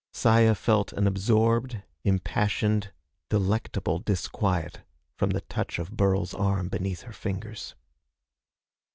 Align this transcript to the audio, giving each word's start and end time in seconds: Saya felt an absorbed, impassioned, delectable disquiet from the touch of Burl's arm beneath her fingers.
Saya 0.13 0.55
felt 0.55 0.91
an 0.93 1.05
absorbed, 1.05 1.83
impassioned, 2.03 2.91
delectable 3.29 3.99
disquiet 3.99 4.81
from 5.15 5.29
the 5.29 5.41
touch 5.41 5.77
of 5.77 5.91
Burl's 5.95 6.33
arm 6.33 6.69
beneath 6.69 7.03
her 7.03 7.13
fingers. 7.13 7.75